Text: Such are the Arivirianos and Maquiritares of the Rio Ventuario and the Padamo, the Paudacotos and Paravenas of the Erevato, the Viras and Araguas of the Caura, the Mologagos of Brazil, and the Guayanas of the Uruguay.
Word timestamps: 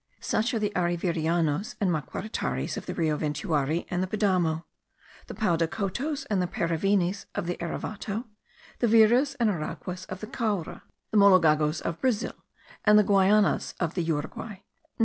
Such 0.19 0.51
are 0.55 0.57
the 0.57 0.71
Arivirianos 0.75 1.75
and 1.79 1.91
Maquiritares 1.91 2.75
of 2.75 2.87
the 2.87 2.95
Rio 2.95 3.19
Ventuario 3.19 3.85
and 3.91 4.01
the 4.01 4.07
Padamo, 4.07 4.63
the 5.27 5.35
Paudacotos 5.35 6.25
and 6.27 6.41
Paravenas 6.51 7.27
of 7.35 7.45
the 7.45 7.55
Erevato, 7.57 8.25
the 8.79 8.87
Viras 8.87 9.35
and 9.39 9.51
Araguas 9.51 10.07
of 10.07 10.19
the 10.19 10.25
Caura, 10.25 10.81
the 11.11 11.17
Mologagos 11.19 11.81
of 11.83 12.01
Brazil, 12.01 12.33
and 12.83 12.97
the 12.97 13.03
Guayanas 13.03 13.75
of 13.79 13.93
the 13.93 14.01
Uruguay. 14.01 14.55